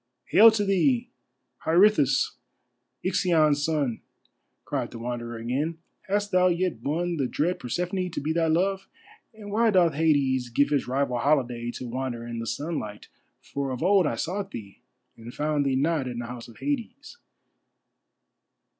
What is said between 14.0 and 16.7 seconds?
I sought thee, and found thee not in the House of